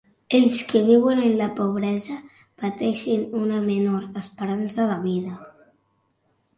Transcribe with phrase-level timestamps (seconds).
[0.35, 2.17] Els que viuen en la pobresa
[2.65, 5.41] pateixen una menor esperança de vida.